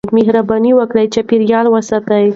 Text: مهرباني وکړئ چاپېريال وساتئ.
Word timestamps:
مهرباني 0.17 0.71
وکړئ 0.79 1.05
چاپېريال 1.13 1.65
وساتئ. 1.69 2.23